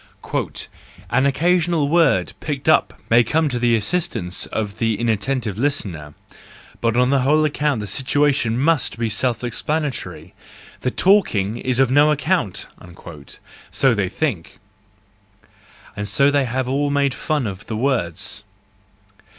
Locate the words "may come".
3.11-3.47